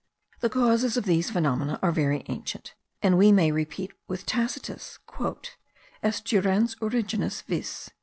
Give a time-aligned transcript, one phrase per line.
[0.39, 4.97] The causes of these phenomena are very ancient, and we may repeat with Tacitus,
[6.01, 7.91] "est durans originis vis."